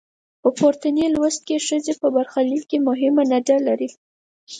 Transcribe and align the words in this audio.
په 0.41 0.49
پورتني 0.57 1.05
لوست 1.15 1.41
کې 1.47 1.63
ښځې 1.67 1.93
په 2.01 2.07
برخلیک 2.15 2.63
کې 2.69 2.77
مهمه 2.87 3.23
نډه 3.31 3.57
لري. 3.67 3.89